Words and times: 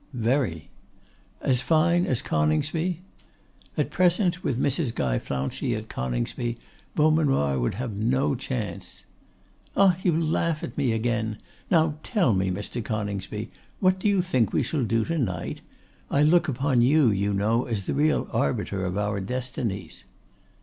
'Very.' 0.15 0.71
'As 1.41 1.61
fine 1.61 2.07
as 2.07 2.23
Coningsby?' 2.23 3.01
'At 3.77 3.91
present, 3.91 4.43
with 4.43 4.57
Mrs. 4.59 4.95
Guy 4.95 5.19
Flouncey 5.19 5.75
at 5.75 5.89
Coningsby, 5.89 6.57
Beaumanoir 6.95 7.59
would 7.59 7.75
have 7.75 7.93
no 7.93 8.33
chance.' 8.33 9.05
'Ah! 9.77 9.95
you 10.01 10.19
laugh 10.19 10.63
at 10.63 10.75
me 10.75 10.91
again! 10.91 11.37
Now 11.69 11.99
tell 12.01 12.33
me, 12.33 12.49
Mr. 12.49 12.83
Coningsby, 12.83 13.51
what 13.79 13.99
do 13.99 14.07
you 14.09 14.23
think 14.23 14.51
we 14.51 14.63
shall 14.63 14.83
do 14.85 15.05
to 15.05 15.19
night? 15.19 15.61
I 16.09 16.23
look 16.23 16.47
upon 16.47 16.81
you, 16.81 17.11
you 17.11 17.31
know, 17.31 17.65
as 17.65 17.85
the 17.85 17.93
real 17.93 18.27
arbiter 18.31 18.83
of 18.83 18.97
our 18.97 19.19
destinies. 19.19 20.05